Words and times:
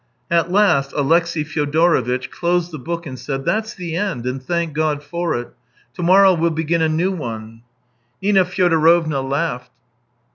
At 0.31 0.51
last 0.51 0.93
Alexey 0.93 1.43
Fyodorovitch 1.43 2.31
closed 2.31 2.71
the 2.71 2.79
book 2.79 3.05
and 3.05 3.19
said:" 3.19 3.45
That's 3.45 3.75
the 3.75 3.95
end, 3.95 4.25
and 4.25 4.41
thank 4.41 4.73
God 4.73 5.03
for 5.03 5.35
it. 5.35 5.53
To 5.93 6.01
morrow 6.01 6.33
we'll 6.33 6.49
begin 6.49 6.81
a 6.81 6.89
new 6.89 7.11
one." 7.11 7.61
Nina 8.19 8.45
Fyodorovna 8.45 9.21
laughed. 9.21 9.69